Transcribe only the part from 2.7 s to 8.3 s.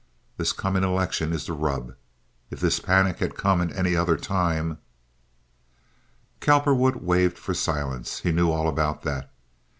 panic had come at any other time—" Cowperwood waved for silence.